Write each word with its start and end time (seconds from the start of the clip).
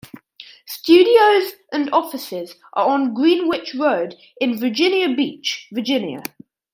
Studios 0.65 1.51
and 1.71 1.93
offices 1.93 2.55
are 2.73 2.87
on 2.89 3.13
Greenwich 3.13 3.75
Road 3.75 4.15
in 4.39 4.57
Virginia 4.59 5.15
Beach, 5.15 5.67
Virginia. 5.71 6.23